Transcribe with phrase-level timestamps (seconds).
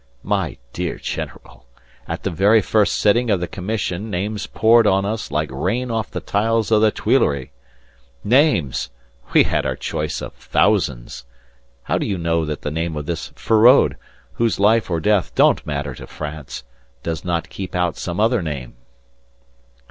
[0.23, 1.67] My dear general,
[2.07, 6.09] at the very first sitting of the commission names poured on us like rain off
[6.09, 7.49] the tiles of the Tuileries.
[8.23, 8.89] Names!
[9.31, 11.25] We had our choice of thousands.
[11.83, 13.95] How do you know that the name of this Feraud,
[14.33, 16.63] whose life or death don't matter to France,
[17.03, 18.77] does not keep out some other name?..."